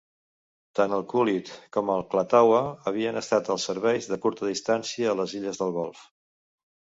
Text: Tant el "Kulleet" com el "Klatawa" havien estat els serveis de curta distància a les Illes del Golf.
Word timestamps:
Tant 0.77 0.93
el 0.95 1.03
"Kulleet" 1.09 1.51
com 1.75 1.91
el 1.95 2.01
"Klatawa" 2.13 2.61
havien 2.93 3.19
estat 3.21 3.51
els 3.57 3.67
serveis 3.71 4.09
de 4.13 4.19
curta 4.25 4.49
distància 4.51 5.13
a 5.13 5.15
les 5.21 5.37
Illes 5.43 5.63
del 5.63 5.77
Golf. 5.79 6.03